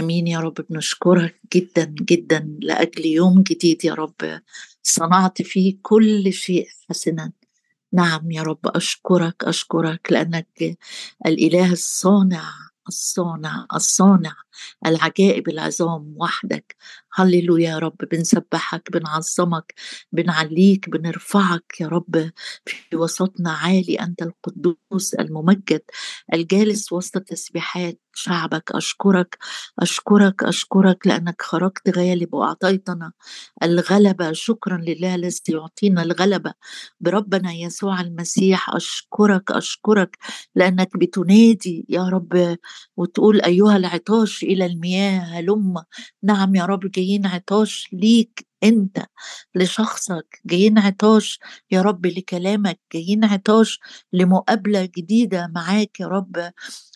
[0.00, 4.40] آمين يا رب بنشكرك جدا جدا لأجل يوم جديد يا رب.
[4.82, 7.32] صنعت فيه كل شيء حسنا.
[7.92, 10.78] نعم يا رب أشكرك أشكرك لأنك
[11.26, 12.52] الإله الصانع
[12.88, 14.36] الصانع الصانع.
[14.86, 16.76] العجائب العظام وحدك.
[17.14, 19.74] هللويا يا رب بنسبحك بنعظمك
[20.12, 22.30] بنعليك بنرفعك يا رب.
[22.66, 25.82] في وسطنا عالي أنت القدوس الممجد
[26.34, 28.72] الجالس وسط تسبيحات شعبك.
[28.74, 29.38] أشكرك
[29.78, 33.12] أشكرك أشكرك لأنك خرجت غالب وأعطيتنا
[33.62, 34.32] الغلبة.
[34.32, 36.54] شكرا لله الذي يعطينا الغلبة.
[37.00, 40.18] بربنا يسوع المسيح أشكرك أشكرك
[40.54, 42.56] لأنك بتنادي يا رب
[42.96, 45.74] وتقول أيها العطاش إلى المياه هلم.
[46.22, 48.98] نعم يا رب جايين عطاش ليك أنت
[49.54, 50.40] لشخصك.
[50.46, 51.38] جايين عطاش
[51.70, 52.80] يا رب لكلامك.
[52.94, 53.80] جايين عطاش
[54.12, 56.52] لمقابلة جديدة معاك يا رب.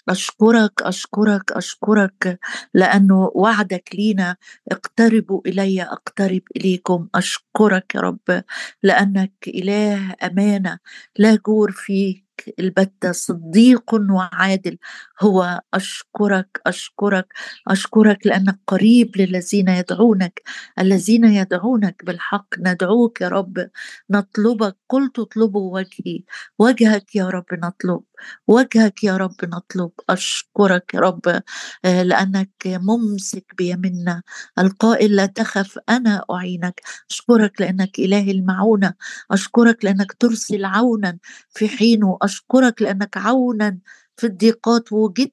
[0.09, 2.41] أشكرك أشكرك أشكرك
[2.75, 4.37] لأنه وعدك لينا
[4.73, 7.09] اقتربوا إلي أقترب إليكم.
[7.15, 8.45] أشكرك يا رب
[8.83, 10.79] لأنك إله أمانة
[11.19, 12.24] لا جور فيه.
[12.59, 14.79] البتة صديق وعادل.
[15.21, 17.27] هو أشكرك أشكرك
[17.69, 20.43] أشكرك لأنك قريب للذين يدعونك
[20.81, 22.49] الذين يدعونك بالحق.
[22.59, 23.69] ندعوك يا رب
[24.11, 26.21] نطلبك قلت اطلبوا وجهي
[26.59, 28.01] وجهك يا رب نطلب.
[28.49, 31.43] وجهك يا رب نطلب أشكرك يا رب
[31.85, 34.23] آه، لأنك ممسك بيمنا
[34.59, 36.81] القائل لا تخف أنا أعينك.
[37.11, 38.95] أشكرك لأنك إله المعونة.
[39.31, 41.19] أشكرك لأنك ترسل عونا
[41.51, 42.19] في حينه.
[42.23, 43.79] أشكرك لأنك عونا
[44.17, 45.33] في الضيقات وجدت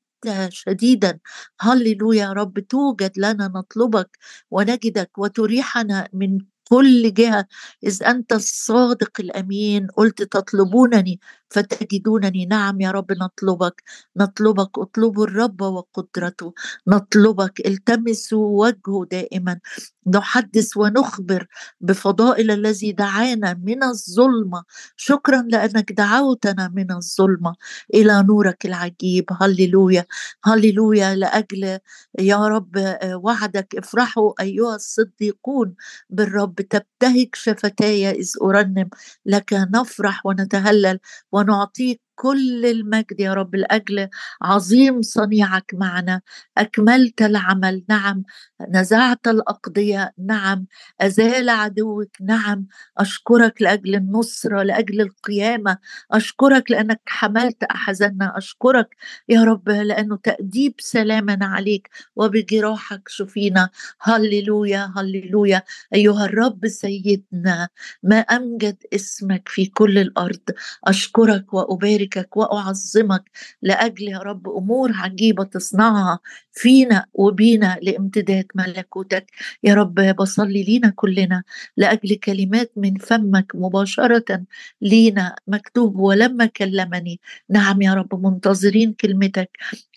[0.50, 1.20] شديدا.
[1.62, 4.18] هللويا يا رب توجد لنا نطلبك
[4.52, 6.38] ونجدك وتريحنا من
[6.70, 7.46] كل جهة.
[7.84, 11.20] إذ أنت الصادق الأمين قلت تطلبونني
[11.52, 13.84] فتجدونني نعم يا رب نطلبك
[14.18, 16.54] نطلبك اطلبوا الرب وقدرته
[16.88, 19.60] نطلبك التمسوا وجهه دائما
[20.08, 21.48] نحدث ونخبر
[21.82, 24.64] بفضائل الذي دعانا من الظلمة.
[24.96, 27.56] شكرا لأنك دعوتنا من الظلمة
[27.94, 29.26] إلى نورك العجيب.
[29.42, 30.06] هللويا
[30.46, 31.80] هللويا لأجل
[32.20, 33.76] يا رب وعدك.
[33.78, 35.76] افرحوا أيها الصديقون
[36.10, 36.56] بالرب.
[36.62, 38.90] تبتهج شفتاي إذ أرنم
[39.26, 39.54] لك.
[39.54, 41.00] نفرح ونتهلل
[41.42, 44.10] อนอฟที่ كل المجد يا رب لأجل
[44.42, 46.22] عظيم صنيعك معنا.
[46.58, 48.24] أكملت العمل نعم.
[48.70, 50.66] نزعت الأقضية نعم.
[51.02, 52.68] أزال عدوك نعم.
[52.98, 55.78] أشكرك لأجل النصرة لأجل القيامة.
[56.12, 58.38] أشكرك لأنك حملت أحزاننا.
[58.38, 58.96] أشكرك
[59.30, 63.70] يا رب لأنه تأديب سلامنا عليك وبجراحك شفينا.
[64.02, 65.64] هللويا هللويا.
[65.96, 67.70] أيها الرب سيدنا
[68.04, 70.42] ما أمجد اسمك في كل الأرض.
[70.88, 73.24] أشكرك وأبارك أباركك وأعظمك
[73.62, 76.20] لأجل يا رب أمور عجيبة تصنعها
[76.52, 79.32] فينا وبينا لامتداد ملكوتك.
[79.64, 81.44] يا رب بصلي لينا كلنا
[81.78, 84.44] لأجل كلمات من فمك مباشرة
[84.82, 87.20] لينا مكتوب ولما كلمني.
[87.50, 89.50] نعم يا رب منتظرين كلمتك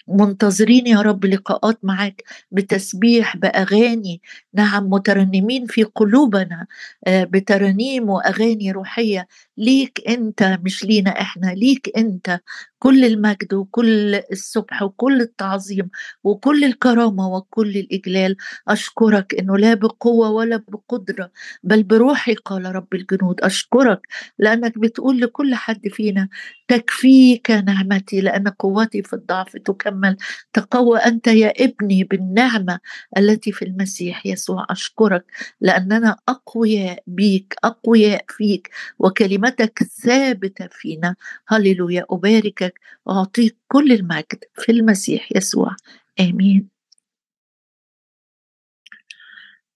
[0.08, 4.20] منتظرين يا رب لقاءات معاك بتسبيح بأغاني.
[4.54, 6.66] نعم مترنمين في قلوبنا
[7.06, 9.26] آه، بترانيم وأغاني روحية
[9.56, 12.40] ليك أنت مش لينا إحنا ليك أنت.
[12.84, 15.90] كل المجد وكل السبح وكل التعظيم
[16.24, 18.36] وكل الكرامة وكل الإجلال.
[18.68, 21.30] أشكرك إنه لا بقوة ولا بقدرة
[21.62, 23.40] بل بروحي قال رب الجنود.
[23.40, 24.00] أشكرك
[24.38, 26.28] لأنك بتقول لكل حد فينا
[26.68, 30.16] تكفيك نعمتي لأن قوتي في الضعف تكمل.
[30.52, 32.78] تقوى أنت يا ابني بالنعمة
[33.18, 34.66] التي في المسيح يسوع.
[34.70, 35.24] أشكرك
[35.60, 41.16] لأننا أقوياء بيك أقوياء فيك وكلمتك ثابتة فينا.
[41.48, 42.04] هللويا.
[42.10, 45.76] أباركك لك وأعطيك كل المجد في المسيح يسوع.
[46.20, 46.68] آمين.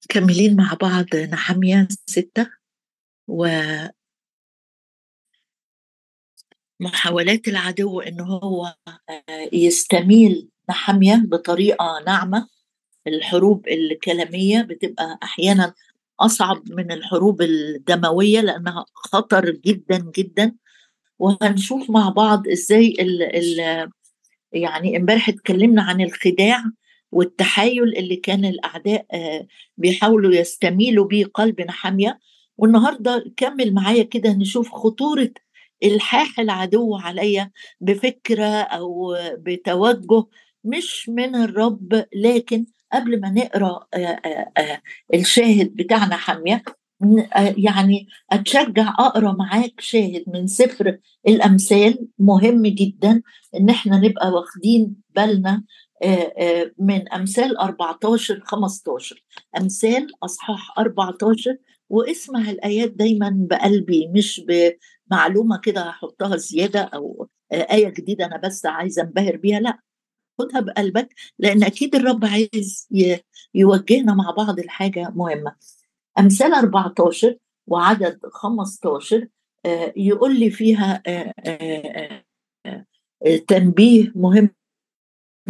[0.09, 2.51] كملين مع بعض نحمية ستة
[3.29, 3.49] و
[6.81, 8.75] محاولات العدو إن هو
[9.53, 12.49] يستميل نحمية بطريقة ناعمة.
[13.07, 15.75] الحروب الكلامية بتبقى أحيانا
[16.21, 20.57] أصعب من الحروب الدموية لأنها خطر جدا جدا.
[21.19, 23.89] وهنشوف مع بعض إزاي ال ال
[24.53, 26.65] يعني امبارح اتكلمنا عن الخداع
[27.13, 32.19] والتحايل اللي كان الأعداء آه، بيحاولوا يستميلوا بيه قلب نحاميه
[32.59, 35.31] والنهاردة كمل معايا كده نشوف خطورة
[35.85, 37.51] إلحاح العدو عليا
[37.81, 40.25] بفكرة أو بتوجه
[40.65, 43.99] مش من الرب لكن قبل ما نقرأ آه،
[44.59, 44.83] آه،
[45.15, 46.63] الشاهد بتاعنا حامية
[47.57, 50.99] يعني أتشجع أقرأ معاك شاهد من سفر
[51.29, 52.09] الأمثال.
[52.19, 53.23] مهم جدا
[53.57, 55.65] إن إحنا نبقى واخدين بالنا
[56.79, 59.25] من أمثال 14 15
[59.61, 61.57] أمثال أصحاح 14
[61.89, 64.43] واسمع الآيات دايما بقلبي مش
[65.11, 69.61] بمعلومة كده هحطها زيادة أو آية جديدة أنا بس عايزة أنبهر بيها.
[69.61, 69.79] لا
[70.39, 72.89] خدها بقلبك لأن أكيد الرب عايز
[73.55, 75.55] يوجهنا مع بعض الحاجة مهمة.
[76.19, 77.37] أمثال 14
[77.67, 79.29] وعدد 15
[79.97, 81.03] يقول لي فيها
[83.49, 84.51] تنبيه مهم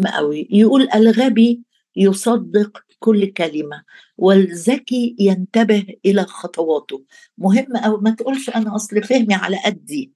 [0.07, 1.63] قوي يقول الغبي
[1.97, 3.83] يصدق كل كلمة
[4.19, 7.05] والذكي ينتبه إلى خطواته.
[7.39, 10.13] مهم أو ما تقولش أنا أصل فهمي على قدي.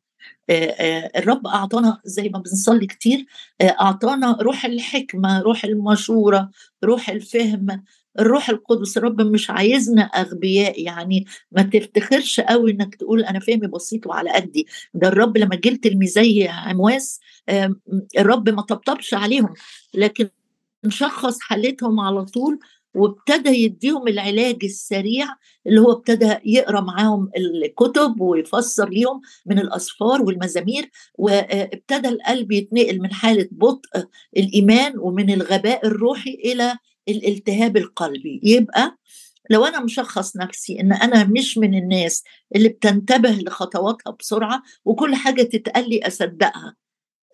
[1.16, 3.26] الرب أعطانا زي ما بنصلي كتير
[3.62, 6.50] أعطانا روح الحكمة روح المشورة
[6.84, 7.84] روح الفهم
[8.18, 14.06] الروح القدس الرب مش عايزنا أغبياء يعني ما تفتخرش قوي إنك تقول أنا فهمي بسيط
[14.06, 14.66] وعلى قدي.
[14.94, 17.20] ده الرب لما جه التلميذي عمواس
[18.18, 19.54] الرب ما طبطبش عليهم
[19.94, 20.28] لكن
[20.88, 22.58] شخص حالتهم على طول
[22.94, 25.26] وابتدى يديهم العلاج السريع
[25.66, 33.12] اللي هو ابتدى يقرأ معاهم الكتب ويفسر ليهم من الأسفار والمزامير وابتدى القلب يتنقل من
[33.12, 33.88] حالة بطء
[34.36, 36.76] الإيمان ومن الغباء الروحي إلى
[37.08, 38.40] الالتهاب القلبي.
[38.42, 38.98] يبقى
[39.50, 42.24] لو أنا مشخص نفسي إن أنا مش من الناس
[42.56, 46.76] اللي بتنتبه لخطواتها بسرعة وكل حاجة تتقال لي أصدقها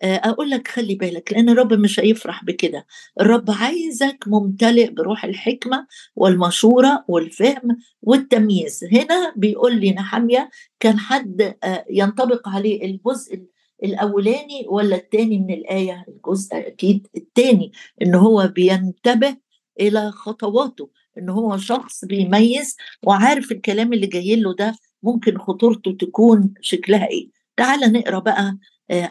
[0.03, 2.85] أقول لك خلي بالك لأن الرب مش هيفرح بكده.
[3.21, 8.83] الرب عايزك ممتلئ بروح الحكمة والمشورة والفهم والتمييز.
[8.91, 10.49] هنا بيقول لي نحمية
[10.79, 11.55] كان حد
[11.89, 13.41] ينطبق عليه الجزء
[13.83, 19.37] الأولاني ولا الثاني من الآية؟ الجزء أكيد الثاني إن هو بينتبه
[19.79, 26.53] إلى خطواته إن هو شخص بيميز وعارف الكلام اللي جاي له ده ممكن خطورته تكون
[26.61, 27.29] شكلها إيه.
[27.57, 28.57] تعال نقرأ بقى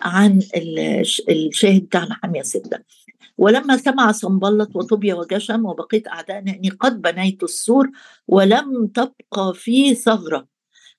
[0.03, 0.43] عن
[1.31, 2.79] الشاهد بتاعنا حامية ستة
[3.39, 7.91] ولما سمع صنبلط وطوبيا وجشم وبقيت أعدائنا أني قد بنيت السور
[8.29, 10.49] ولم تبقى فيه ثغرة.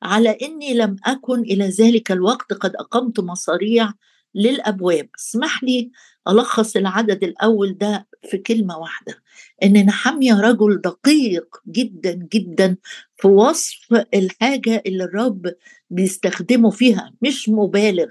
[0.01, 3.91] على أني لم أكن إلى ذلك الوقت قد أقمت مصاريع
[4.35, 5.09] للأبواب.
[5.19, 5.91] اسمح لي
[6.27, 9.15] ألخص العدد الأول ده في كلمة واحدة.
[9.63, 12.77] إن نحمية رجل دقيق جدا جدا
[13.17, 15.53] في وصف الحاجة اللي الرب
[15.89, 17.13] بيستخدمه فيها.
[17.21, 18.09] مش مبالغ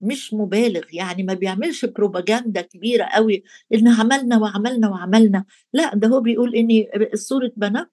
[0.00, 0.82] مش مبالغ.
[0.92, 5.44] يعني ما بيعملش بروباجندا كبيرة قوي إن عملنا وعملنا وعملنا.
[5.72, 7.86] لا ده هو بيقول إني السور اتبنى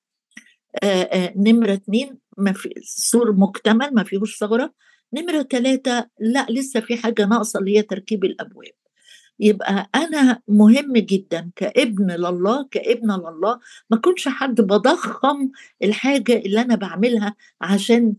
[1.35, 4.73] نمرة اتنين ما في سور مكتمل ما فيهوش ثغرة.
[5.15, 8.71] نمرة ثلاثة لا لسه في حاجة ناقصة اللي هي تركيب الأبواب.
[9.39, 13.59] يبقى أنا مهم جدا كابن لله كابن لله
[13.89, 15.49] ما كنش حد بضخم
[15.83, 18.13] الحاجة اللي أنا بعملها عشان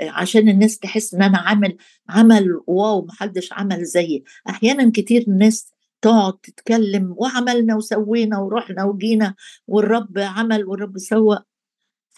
[0.00, 1.76] عشان الناس تحس إن أنا عامل
[2.08, 4.24] عمل واو محدش عمل زيي.
[4.48, 9.34] أحيانا كتير الناس تقعد تتكلم وعملنا وسوينا ورحنا وجينا
[9.68, 11.38] والرب عمل والرب سوى.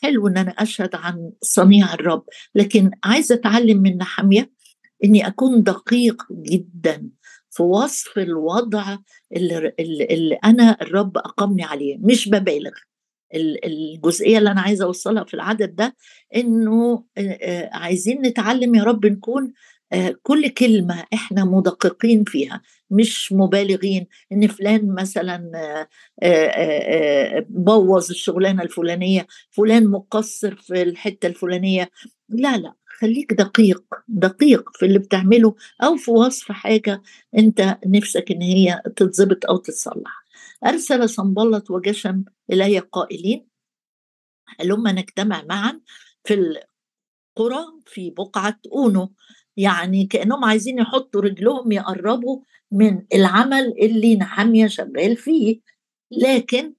[0.05, 2.25] حلو إن أنا أشهد عن صنيع الرب
[2.55, 4.51] لكن عايزة أتعلم من نحمية
[5.05, 7.09] إني أكون دقيق جدا
[7.51, 8.97] في وصف الوضع
[9.37, 9.73] اللي,
[10.11, 11.97] اللي أنا الرب أقامني عليه.
[12.01, 12.71] مش ببالغ.
[13.65, 15.97] الجزئية اللي أنا عايزة أوصلها في العدد ده
[16.37, 17.05] إنه
[17.73, 19.53] عايزين نتعلم يا رب نكون
[20.23, 25.51] كل كلمة إحنا مدققين فيها مش مبالغين إن فلان مثلا
[27.49, 31.91] بوظ الشغلانة الفلانية فلان مقصر في الحتة الفلانية.
[32.29, 37.03] لا لا خليك دقيق دقيق في اللي بتعمله أو في وصف حاجة
[37.39, 40.25] أنت نفسك إن هي تتظبط أو تتصلح
[40.67, 43.47] أرسل صنبلط وجشم إلي قائلين.
[44.61, 45.81] هلما نجتمع معا
[46.25, 49.15] في القرى في بقعة أونو.
[49.57, 52.41] يعني كأنهم عايزين يحطوا رجلهم يقربوا
[52.73, 55.61] من العمل اللي نحامية شغال فيه.
[56.11, 56.75] لكن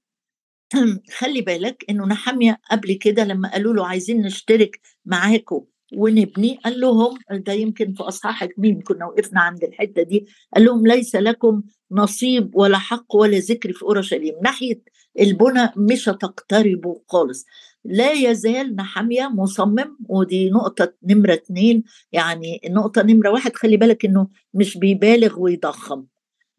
[1.18, 5.64] خلي بالك إنه نحامية قبل كده لما قالوا له عايزين نشترك معاكم
[5.96, 10.86] ونبني قال لهم ده يمكن في أصحاح اتنين كنا وقفنا عند الحتة دي قال لهم
[10.86, 14.82] ليس لكم نصيب ولا حق ولا ذكر في اورشليم ناحيه
[15.20, 17.44] البنى مش هتقتربوا خالص.
[17.88, 24.28] لا يزال نحمية مصمم ودي نقطة نمرة اتنين يعني النقطة نمرة واحد خلي بالك إنه
[24.54, 26.04] مش بيبالغ ويضخم.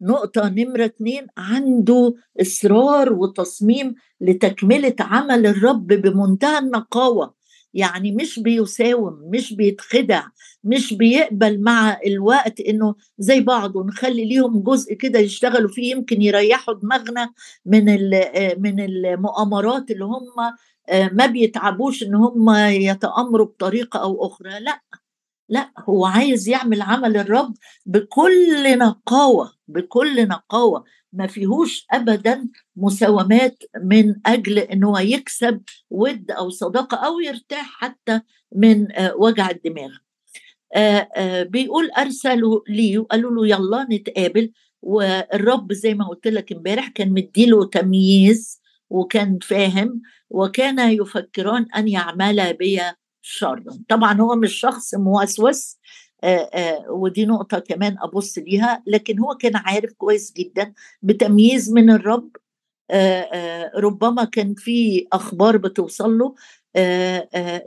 [0.02, 7.38] نقطة نمرة اتنين عنده إصرار وتصميم لتكملة عمل الرب بمنتهى النقاوة.
[7.74, 10.22] يعني مش بيساوم مش بيتخدع
[10.64, 16.74] مش بيقبل مع الوقت إنه زي بعض ونخلي ليهم جزء كده يشتغلوا فيه يمكن يريحوا
[16.74, 17.32] دماغنا
[17.66, 17.84] من
[18.58, 20.24] من المؤامرات اللي هم
[20.92, 24.60] ما بيتعبوش إن هم يتأمروا بطريقة أو أخرى.
[24.60, 24.80] لا
[25.48, 27.54] لا هو عايز يعمل عمل الرب
[27.86, 30.84] بكل نقاوة بكل نقاوة.
[31.12, 38.20] ما فيهوش أبدا مساومات من أجل أنه يكسب ود أو صداقة أو يرتاح حتى
[38.54, 39.90] من آه، وجع الدماغ.
[40.74, 44.52] آه، آه، بيقول أرسلوا لي وقالوا له يلا نتقابل.
[44.82, 52.54] والرب زي ما قلت لك امبارح كان مديله تمييز وكان فاهم وكان يفكران أن يعمل
[52.54, 52.80] بي
[53.22, 55.78] شرا طبعا هو مش شخص موسوس
[56.24, 61.90] آآ آآ ودي نقطة كمان أبص ليها لكن هو كان عارف كويس جدا بتمييز من
[61.90, 62.30] الرب
[62.90, 66.34] آآ ربما كان في أخبار بتوصل له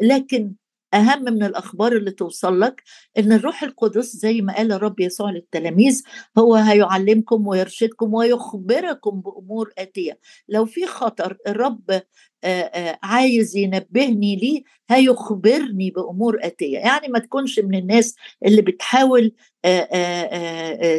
[0.02, 0.54] لكن
[0.94, 2.84] أهم من الأخبار اللي توصل لك
[3.18, 6.04] إن الروح القدس زي ما قال الرب يسوع للتلاميذ
[6.38, 10.20] هو هيعلمكم ويرشدكم ويخبركم بأمور آتية.
[10.50, 12.02] لو في خطر الرب
[13.04, 16.78] عايز ينبهني ليه هيخبرني بأمور آتية.
[16.78, 19.34] يعني ما تكونش من الناس اللي بتحاول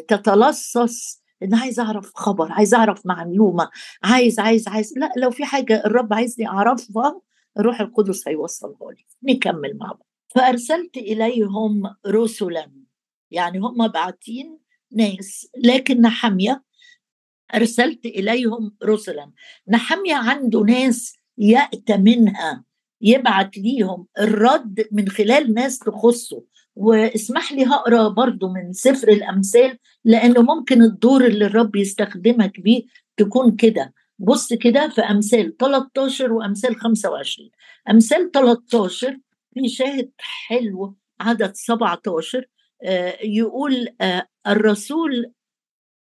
[0.08, 3.68] تتلصص إن عايز أعرف خبر عايز أعرف معلومة
[4.04, 4.94] عايز عايز عايز.
[4.96, 7.20] لا لو في حاجة الرب عايزني أعرفها
[7.59, 10.06] الروح القدس هيوصلها لي نكمل مع بعض.
[10.35, 12.73] فأرسلت إليهم رسلا.
[13.30, 14.59] يعني هم باعتين
[14.92, 16.64] ناس لكن نحمية.
[17.54, 19.30] أرسلت إليهم رسلا.
[19.68, 22.64] نحمية عنده ناس يأتى منها
[23.00, 26.44] يبعت ليهم الرد من خلال ناس تخصه.
[26.76, 32.82] واسمح لي هقرأ برضو من سفر الأمثال لأنه ممكن الدور اللي الرب يستخدمك بيه
[33.16, 33.92] تكون كده.
[34.23, 37.50] بص كده في أمثال 13 وأمثال 25
[37.91, 39.19] أمثال 13
[39.55, 42.45] في شاهد حلو عدد 17
[42.85, 45.33] آه، يقول آه، الرسول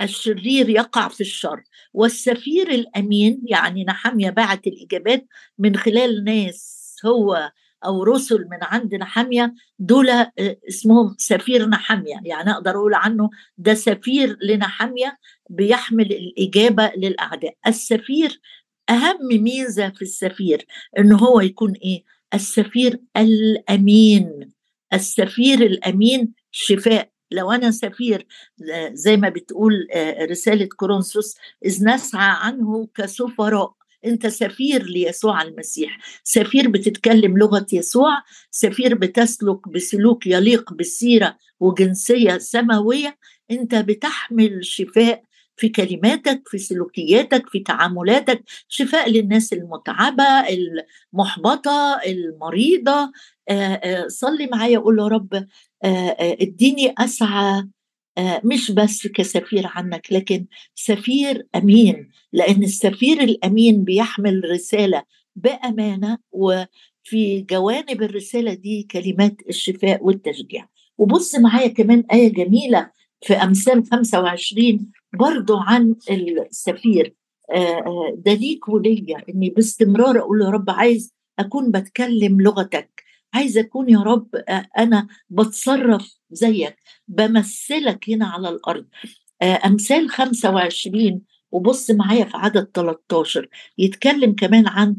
[0.02, 7.52] الشرير يقع في الشر والسفير الأمين يعني نحمية بعت الإجابات من خلال ناس هو
[7.86, 10.32] أو رسل من عند نحمية دول آه،
[10.70, 15.18] اسمهم سفير نحمية يعني أقدر أقول عنه ده سفير لنحمية
[15.50, 17.54] بيحمل الإجابة للأعداء.
[17.68, 18.42] السفير
[18.90, 20.66] أهم ميزة في السفير
[21.00, 22.04] إن هو يكون إيه؟
[22.34, 24.50] السفير الأمين.
[24.94, 27.10] السفير الأمين شفاء.
[27.32, 28.28] لو أنا سفير
[28.74, 33.74] آه، زي ما بتقول آه، رسالة كورنثوس إذ نسعى عنه كسفراء.
[34.06, 35.98] انت سفير ليسوع المسيح.
[36.24, 38.12] سفير بتتكلم لغة يسوع.
[38.52, 43.18] سفير بتسلك بسلوك يليق بالسيره وجنسية سماوية.
[43.52, 45.24] انت بتحمل شفاء
[45.58, 48.44] في كلماتك في سلوكياتك في تعاملاتك.
[48.68, 50.24] شفاء للناس المتعبة
[51.14, 53.12] المحبطة المريضة.
[54.08, 55.48] صلي معايا قول له رب
[55.84, 57.68] اديني أسعى
[58.20, 60.46] مش بس كسفير عنك لكن
[60.76, 65.04] سفير أمين لأن السفير الأمين بيحمل رسالة
[65.36, 70.68] بأمانة وفي جوانب الرسالة دي كلمات الشفاء والتشجيع.
[70.98, 72.92] وبص معايا كمان آية جميلة
[73.22, 77.16] في أمثال 25 برضو عن السفير.
[78.16, 83.04] ده ليك وليا إني باستمرار أقول يا رب عايز أكون بتكلم لغتك.
[83.36, 84.36] عايز أكون يا رب
[84.78, 86.78] أنا بتصرف زيك
[87.08, 88.86] بمثلك هنا على الأرض.
[89.44, 94.96] أمثال 25 وبص معايا في عدد 13 يتكلم كمان عن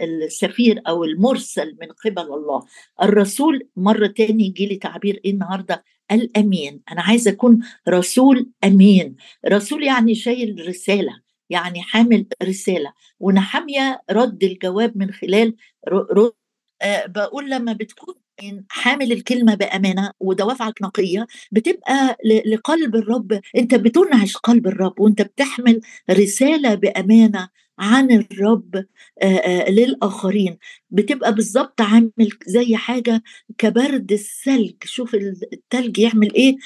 [0.00, 2.62] السفير أو المرسل من قبل الله.
[3.02, 9.16] الرسول مرة تاني يجي لي تعبير إيه النهارده؟ الامين أنا عايزه أكون رسول أمين.
[9.48, 12.92] رسول يعني شايل رسالة يعني حامل رسالة.
[13.20, 15.54] ونحمية رد الجواب من خلال
[16.82, 18.14] أه بقول لما بتكون
[18.68, 22.16] حامل الكلمة بأمانة ودوافعك نقية بتبقى
[22.46, 23.40] لقلب الرب.
[23.56, 25.80] أنت بتنعش قلب الرب وأنت بتحمل
[26.10, 28.84] رسالة بأمانة عن الرب
[29.68, 30.58] للآخرين.
[30.90, 32.12] بتبقى بالظبط عامل
[32.46, 33.22] زي حاجة
[33.58, 34.74] كبرد الثلج.
[34.84, 35.14] شوف
[35.52, 36.56] الثلج يعمل إيه؟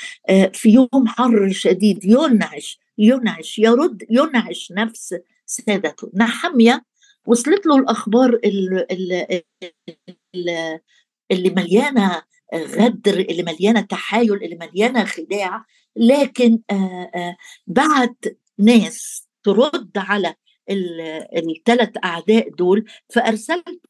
[0.53, 5.15] في يوم حر شديد ينعش ينعش يرد ينعش نفس
[5.47, 6.11] سادته.
[6.15, 6.83] نحمية
[7.27, 8.87] وصلت له الأخبار اللي,
[11.33, 12.23] اللي مليانة
[12.55, 15.65] غدر اللي مليانة تحايل اللي مليانة خداع
[15.97, 16.59] لكن
[17.67, 18.25] بعت
[18.59, 20.35] ناس ترد على
[20.71, 22.85] الثلاث أعداء دول
[23.15, 23.81] فأرسلت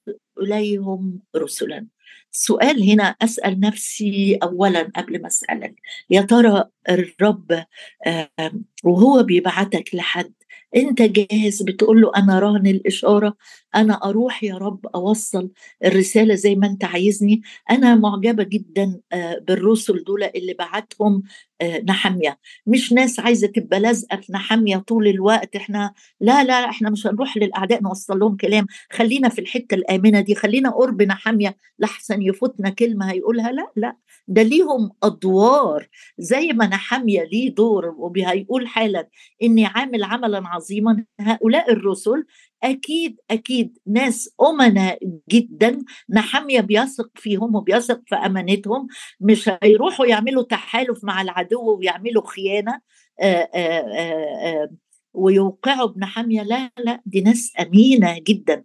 [0.41, 1.87] إليهم رسلا.
[2.31, 5.75] سؤال هنا أسأل نفسي اولا قبل ما أسألك.
[6.11, 7.65] يا ترى الرب
[8.85, 10.33] وهو بيبعتك لحد
[10.77, 13.37] انت جاهز بتقول له أنا رهن الاشاره؟
[13.75, 15.51] أنا أروح يا رب أوصل
[15.85, 17.43] الرسالة زي ما أنت عايزني.
[17.71, 19.01] أنا معجبة جدا
[19.49, 21.23] بالرسل دول اللي بعتهم
[21.63, 22.39] آه، نحمية.
[22.67, 25.57] مش ناس عايزة تبقى لازقة في نحمية طول الوقت.
[25.57, 28.67] إحنا لا لا إحنا مش هنروح للأعداء نوصل لهم كلام.
[28.93, 30.35] خلينا في الحتة الآمنة دي.
[30.35, 31.57] خلينا قرب نحمية.
[31.79, 33.53] لحسن يفوتنا كلمة هيقولها.
[33.53, 33.97] لا لا.
[34.29, 35.89] ده ليهم أدوار.
[36.19, 39.09] زي ما نحمية ليه دور وهيقول حالا
[39.43, 41.05] إني عامل عملا عظيما.
[41.21, 42.25] هؤلاء الرسل
[42.63, 43.79] أكيد أكيد.
[43.87, 44.99] ناس امنا
[45.31, 45.79] جدا
[46.11, 48.87] نحمية بيثق فيهم وبيثق في أمانتهم.
[49.21, 52.81] مش هيروحوا يعملوا تحالف مع العدو ويعملوا خيانة
[53.21, 54.71] آآ آآ
[55.15, 56.43] ويوقعوا ابن حامية.
[56.43, 58.65] لا لا دي ناس أمينة جدا.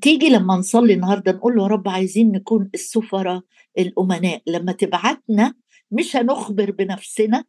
[0.00, 3.42] تيجي لما نصلي النهاردة نقول له يا رب عايزين نكون السفراء
[3.78, 4.42] الأمناء.
[4.46, 5.54] لما تبعتنا
[5.90, 7.44] مش هنخبر بنفسنا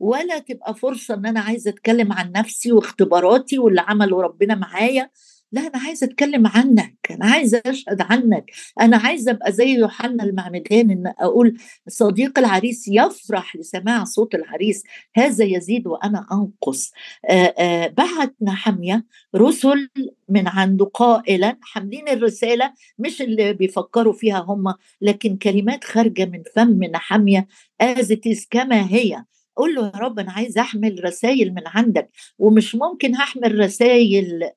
[0.00, 5.10] ولا تبقى فرصة إن أنا عايزة أتكلم عن نفسي واختباراتي واللي عمله ربنا معايا.
[5.52, 8.50] لا أنا عايزة أتكلم عنك أنا عايزة أشهد عنك.
[8.80, 11.56] أنا عايزة أبقى زي يوحنا المعمدان إن أقول
[11.88, 14.82] صديق العريس يفرح لسماع صوت العريس
[15.14, 16.92] هذا يزيد وأنا أنقص.
[17.30, 19.88] آآ آآ بعت نحميه رسل
[20.28, 26.84] من عنده قائلا حاملين الرسالة مش اللي بيفكروا فيها هم لكن كلمات خارجة من فم
[26.84, 27.48] نحميه
[27.80, 29.24] ازتس كما هي.
[29.56, 34.50] قول له يا رب أنا عايز أحمل رسائل من عندك ومش ممكن هحمل رسائل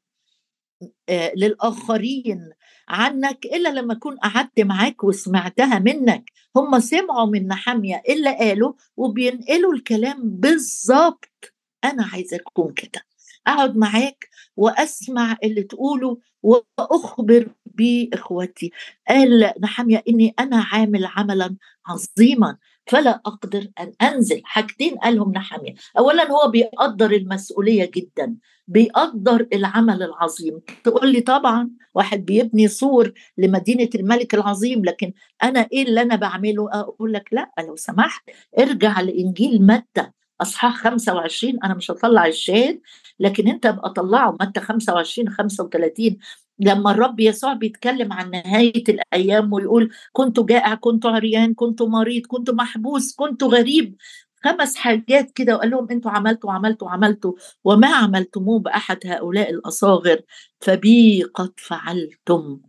[1.35, 2.50] للآخرين
[2.88, 6.31] عنك إلا لما أكون قعدت معاك وسمعتها منك.
[6.55, 13.01] هم سمعوا من نحاميه إلا قالوا وبينقلوا الكلام بالظبط أنا عايزه أكون كده.
[13.47, 18.71] أقعد معاك وأسمع اللي تقوله وأخبر باخوتي
[19.09, 21.55] قال نحاميه إني أنا عامل عملا
[21.88, 22.57] عظيما.
[22.85, 24.41] فلا أقدر أن أنزل.
[24.45, 25.73] حاجتين قالهم نحامية.
[25.97, 28.35] اولا هو بيقدر المسؤولية جدا
[28.67, 30.59] بيقدر العمل العظيم.
[30.83, 35.13] تقول لي طبعا واحد بيبني سور لمدينة الملك العظيم لكن
[35.43, 38.23] أنا إيه اللي أنا بعمله؟ أقول لك لا لو سمحت
[38.59, 40.09] ارجع لإنجيل متى؟
[40.41, 42.81] أصحاح 25 أنا مش هطلع الشاهد
[43.19, 46.17] لكن أنت أبقى طلعه متى؟ 25 35
[46.60, 52.50] لما الرب يسوع بيتكلم عن نهاية الأيام ويقول كنت جائع كنت عريان كنت مريض كنت
[52.51, 53.95] محبوس كنت غريب.
[54.43, 57.33] خمس حاجات كده وقال لهم أنتوا عملتوا عملتوا عملتوا
[57.63, 60.22] وما عملتموه بأحد هؤلاء الأصاغر
[60.62, 62.60] فبي قد فعلتم.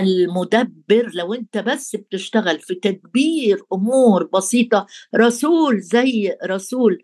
[0.00, 7.02] المدبر لو أنت بس بتشتغل في تدبير أمور بسيطة رسول زي رسول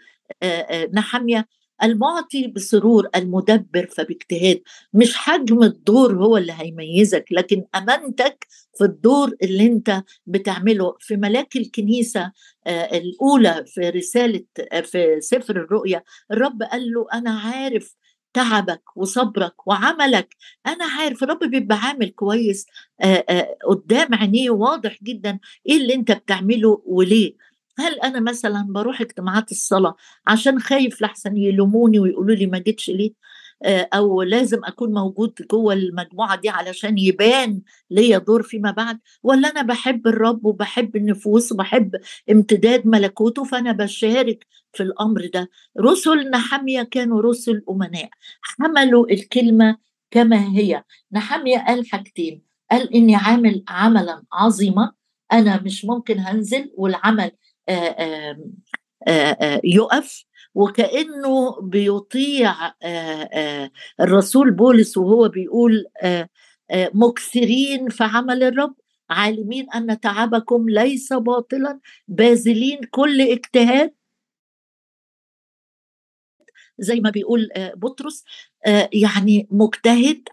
[0.94, 1.48] نحمية
[1.82, 4.60] المعطي بسرور المدبر فباجتهاد.
[4.92, 8.46] مش حجم الدور هو اللي هيميزك لكن أمانتك
[8.78, 10.96] في الدور اللي أنت بتعمله.
[11.00, 12.32] في ملاك الكنيسة
[12.68, 14.44] الأولى في رسالة
[14.82, 17.96] في سفر الرؤيا الرب قال له أنا عارف
[18.32, 20.36] تعبك وصبرك وعملك.
[20.66, 22.66] أنا عارف الرب بيبقى عامل كويس
[23.68, 25.38] قدام عينيه واضح جدا
[25.68, 27.47] إيه اللي أنت بتعمله وليه.
[27.78, 29.94] هل أنا مثلا بروح اجتماعات الصلاة
[30.26, 33.12] عشان خايف لحسن يلوموني ويقولوا لي ما جيتش ليه؟
[33.62, 37.60] آه، أو لازم أكون موجود جوه المجموعة دي علشان يبان
[37.90, 41.90] ليا دور فيما بعد؟ ولا أنا بحب الرب وبحب النفوس وبحب
[42.30, 48.10] امتداد ملكوته فأنا بشارك في الأمر ده؟ رسل نحميه كانوا رسل أمناء.
[48.42, 49.76] حملوا الكلمة
[50.10, 50.84] كما هي.
[51.12, 52.42] نحميه قال حاجتين.
[52.70, 54.92] قال إني عامل عملا عظيما
[55.32, 57.30] أنا مش ممكن هنزل والعمل
[59.64, 62.54] يقف وكأنه بيطيع
[64.00, 65.86] الرسول بولس وهو بيقول
[66.72, 68.74] مكثرين في عمل الرب
[69.10, 73.94] عالمين أن تعبكم ليس باطلا باذلين كل اجتهاد.
[76.78, 78.24] زي ما بيقول بطرس
[78.92, 80.28] يعني مجتهد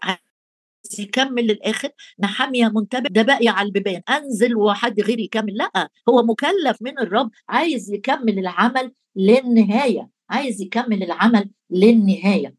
[0.98, 1.88] يكمل للآخر
[2.20, 7.30] نحاميه منتبه ده باقي على البيبان أنزل وحد غيري يكمل لأ هو مكلف من الرب
[7.48, 12.54] عايز يكمل العمل للنهاية عايز يكمل العمل للنهاية.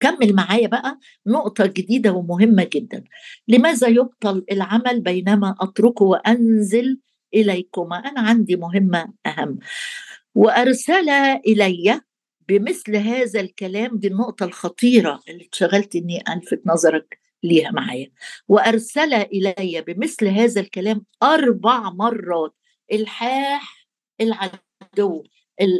[0.00, 3.04] كمل معايا بقى نقطة جديدة ومهمة جدا.
[3.48, 6.98] لماذا يبطل العمل بينما أتركه وأنزل
[7.34, 9.58] إليكما؟ أنا عندي مهمة أهم.
[10.34, 11.10] وأرسل
[11.46, 12.00] إلي
[12.48, 18.10] بمثل هذا الكلام دي النقطة الخطيرة اللي اتشغلت إني ألفت نظرك ليها معايا.
[18.48, 22.54] وأرسل إلي بمثل هذا الكلام أربع مرات.
[22.92, 23.88] الحاح
[24.20, 25.24] العدو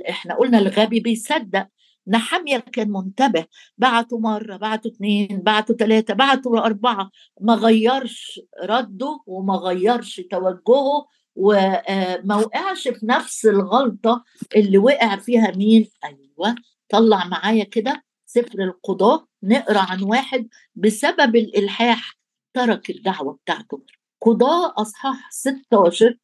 [0.09, 1.67] إحنا قلنا الغبي بيصدق.
[2.09, 3.47] نحمية كان منتبه.
[3.79, 7.11] بعتوا مرة بعتوا اثنين بعتوا ثلاثة بعتوا أربعة.
[7.41, 14.25] ما غيرش رده وما غيرش توجهه وما وقعش في نفس الغلطة
[14.57, 16.55] اللي وقع فيها مين؟ أيوة
[16.89, 22.19] طلع معايا كده سفر القضاء نقرأ عن واحد بسبب الإلحاح
[22.55, 23.83] ترك الدعوة بتاعته.
[24.21, 26.19] قضاء أصحاح 16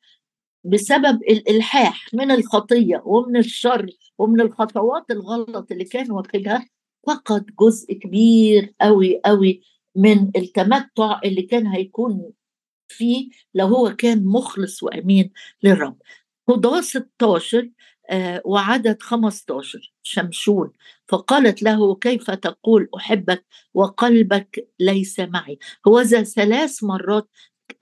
[0.64, 6.68] بسبب الإلحاح من الخطية ومن الشر ومن الخطوات الغلط اللي كان واخدها
[7.06, 9.62] فقد جزء كبير قوي قوي
[9.96, 12.32] من التمتع اللي كان هيكون
[12.88, 15.30] فيه لو هو كان مخلص وأمين
[15.62, 15.96] للرب.
[16.48, 17.70] قضاة 16 آه
[18.44, 20.72] وعدد 15 شمشون.
[21.08, 27.28] فقالت له كيف تقول أحبك وقلبك ليس معي؟ هو ذا ثلاث مرات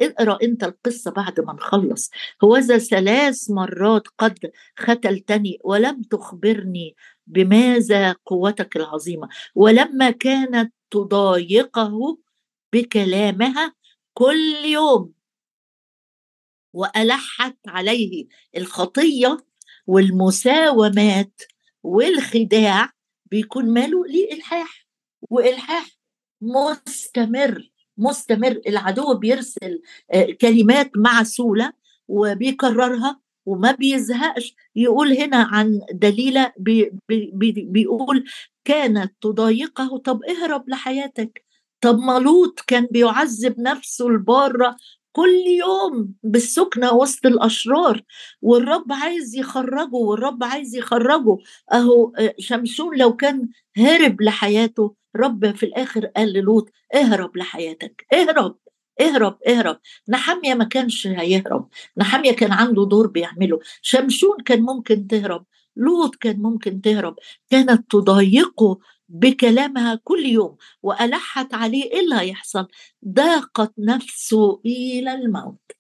[0.01, 2.11] اقرأ أنت القصة بعد ما نخلص.
[2.45, 9.29] هوذا ثلاث مرات قد ختلتني ولم تخبرني بماذا قوتك العظيمة.
[9.55, 12.19] ولما كانت تضايقه
[12.73, 13.75] بكلامها
[14.15, 15.13] كل يوم
[16.73, 19.47] وألحت عليه الخطية
[19.87, 21.43] والمساومات
[21.83, 22.91] والخداع
[23.31, 24.87] بيكون ماله ليه الحاح
[25.31, 25.87] وإلحاح
[26.41, 28.61] مستمر مستمر.
[28.67, 31.73] العدو بيرسل آه، كلمات معسولة
[32.09, 34.55] وبيكررها وما بيزهقش.
[34.77, 38.25] يقول هنا عن دليلة بي بي بيقول
[38.65, 41.45] كانت تضايقه طب اهرب لحياتك.
[41.81, 44.77] طب ملوط كان بيعذب نفسه البارة
[45.17, 48.03] كل يوم بالسكنة وسط الأشرار
[48.43, 51.37] والرب عايز يخرجه والرب عايز يخرجه.
[51.73, 58.57] أهو آه، شمشون لو كان هرب لحياته رب في الآخر قال للوط اهرب لحياتك اهرب
[59.01, 59.79] اهرب اهرب.
[60.09, 63.61] نحمية ما كانش هيهرب نحمية كان عنده دور بيعمله.
[63.83, 65.45] شمشون كان ممكن تهرب
[65.77, 67.17] لوط كان ممكن تهرب
[67.51, 72.69] كانت تضايقه بكلامها كل يوم وألحت عليه إيه اللي هيحصل؟
[73.09, 75.73] ضاقت نفسه إلى الموت.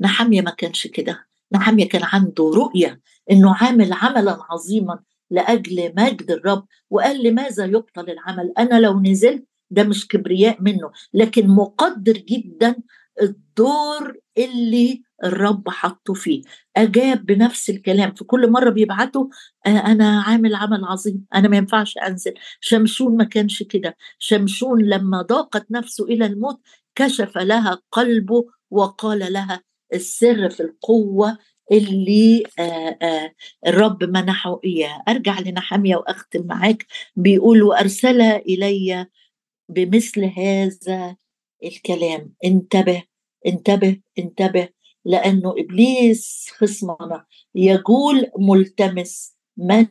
[0.00, 1.26] نحمية ما كانش كده.
[1.52, 4.98] نحمية كان عنده رؤية إنه عامل عملا عظيما
[5.30, 11.48] لأجل مجد الرب وقال لماذا يبطل العمل؟ أنا لو نزلت ده مش كبرياء منه لكن
[11.48, 12.76] مقدر جدا
[13.22, 16.42] الدور اللي الرب حطه فيه.
[16.76, 18.14] أجاب بنفس الكلام.
[18.14, 19.30] في كل مرة بيبعته
[19.66, 21.26] أنا عامل عمل عظيم.
[21.34, 22.34] أنا ما ينفعش أنزل.
[22.60, 23.96] شمشون ما كانش كده.
[24.18, 26.60] شمشون لما ضاقت نفسه إلى الموت
[26.94, 29.62] كشف لها قلبه وقال لها
[29.94, 31.38] السر في القوة
[31.72, 33.32] اللي آآ آآ
[33.66, 36.86] الرب منحه اياه أرجع لنحمية وأختم معاك.
[37.16, 39.06] بيقول وأرسل إلي
[39.68, 41.16] بمثل هذا
[41.64, 42.32] الكلام.
[42.44, 43.02] انتبه
[43.46, 44.68] انتبه انتبه.
[45.04, 49.86] لأنه إبليس خصمنا يجول ملتمس من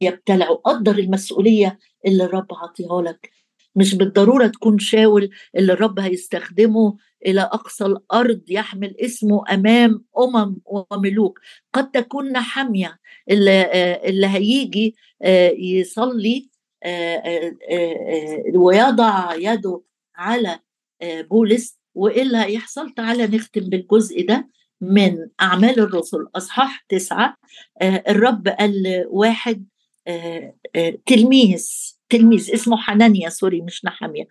[0.00, 3.30] يبتلعه قدر المسؤولية اللي الرب عطيها لك.
[3.76, 11.40] مش بالضرورة تكون شاول اللي الرب هيستخدمه إلى أقصى الأرض يحمل اسمه أمام أمم وملوك.
[11.72, 12.98] قد تكون نحميه
[13.30, 13.62] اللي,
[14.04, 16.50] اللي هيجي آه، يصلي
[16.82, 19.80] آه، آه، ويضع يده
[20.16, 20.58] على
[21.02, 21.78] بولس.
[21.94, 24.48] وإيه اللي هيحصل؟ تعالى نختم بالجزء ده
[24.80, 26.26] من أعمال الرسل.
[26.36, 27.36] أصحاح تسعة
[27.82, 29.66] آه الرب قال واحد
[30.06, 31.68] آه آه تلميذ
[32.08, 34.28] تلميذ اسمه حنانيا سوري مش نحمية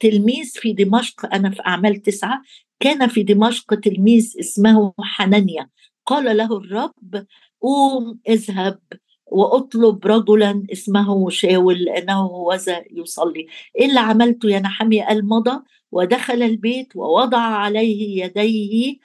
[0.00, 2.42] تلميذ في دمشق أنا في أعمال تسعة
[2.80, 5.68] كان في دمشق تلميذ اسمه حنانيا.
[6.06, 7.26] قال له الرب
[7.60, 8.78] قوم اذهب.
[9.26, 12.58] وأطلب رجلا اسمه شاول لأنه هو
[12.90, 13.46] يصلي.
[13.78, 15.60] إيه اللي عملته يا نحمية قال مضى
[15.92, 18.96] ودخل البيت ووضع عليه يديه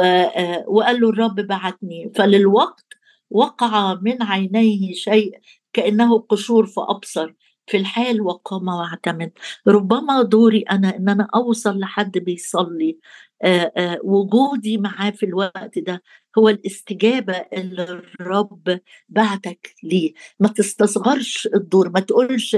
[0.00, 2.12] آه، وقال له الرب بعتني.
[2.14, 2.86] فللوقت
[3.30, 5.38] وقع من عينيه شيء
[5.72, 7.34] كأنه قشور فأبصر.
[7.70, 9.32] في الحال وقام واعتمد.
[9.68, 12.98] ربما دوري أنا إن أنا أوصل لحد بيصلي.
[13.42, 16.02] آآ آآ وجودي معاه في الوقت ده
[16.38, 17.82] هو الاستجابة اللي
[18.20, 20.12] الرب بعتك ليه.
[20.40, 22.56] ما تستصغرش الدور ما تقولش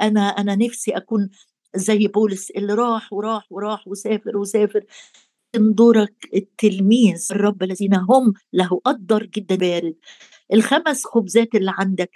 [0.00, 1.30] أنا أنا نفسي أكون
[1.74, 4.84] زي بولس اللي راح وراح وراح وسافر وسافر.
[5.56, 9.94] دورك التلميذ الرب الذين هم له قدر جدا بارد.
[10.52, 12.10] الخمس خبزات اللي عندك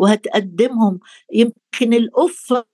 [0.00, 1.00] وهتقدمهم.
[1.32, 2.64] يمكن القفة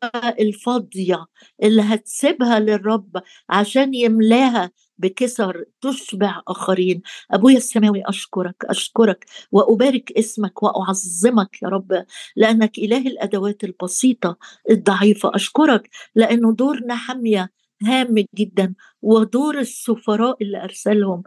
[0.41, 1.27] الفاضية
[1.63, 7.03] اللي هتسيبها للرب عشان يملاها بكسر تشبع آخرين.
[7.31, 12.05] أبويا السماوي أشكرك أشكرك وأبارك اسمك وأعظمك يا رب
[12.37, 14.37] لأنك إله الأدوات البسيطة
[14.71, 15.31] الضعيفة.
[15.35, 17.51] أشكرك لأنه دورنا حمية
[17.83, 21.23] هام جدا ودور السفراء اللي أرسلهم.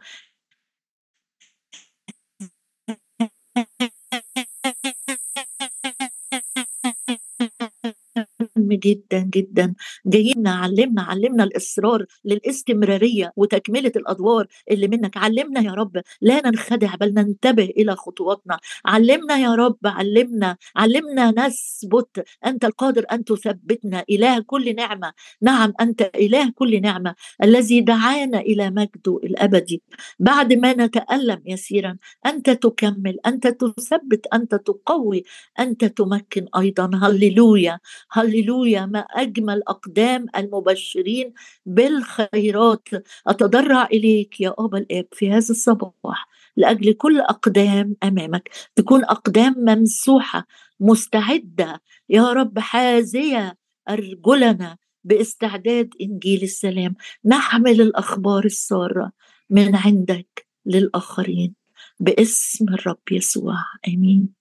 [8.69, 9.73] مهم جدا جدا.
[10.05, 15.17] جايين علمنا علمنا الإصرار للاستمرارية وتكملة الأدوار اللي منك.
[15.17, 18.59] علمنا يا رب لا ننخدع بل ننتبه إلى خطواتنا.
[18.85, 24.03] علمنا يا رب علمنا علمنا نثبت أنت القادر أن تثبتنا.
[24.09, 25.13] إله كل نعمة.
[25.41, 27.15] نعم أنت إله كل نعمة.
[27.43, 29.81] الذي دعانا إلى مجده الأبدي.
[30.19, 35.23] بعد ما نتألم يسيرا أنت تكمل أنت تثبت أنت تقوي
[35.59, 36.89] أنت تمكن أيضا.
[37.03, 37.79] هللويا
[38.11, 38.58] هللويا.
[38.65, 41.33] ما أجمل أقدام المبشرين
[41.65, 42.87] بالخيرات.
[43.27, 48.49] أتضرع إليك يا أبا الإب في هذا الصباح لأجل كل أقدام أمامك.
[48.75, 50.47] تكون أقدام ممسوحة
[50.79, 51.81] مستعدة.
[52.09, 53.57] يا رب حازية
[53.89, 56.95] أرجلنا باستعداد إنجيل السلام.
[57.25, 59.11] نحمل الأخبار السارة
[59.49, 61.55] من عندك للآخرين
[61.99, 63.55] باسم الرب يسوع.
[63.87, 64.38] آمين.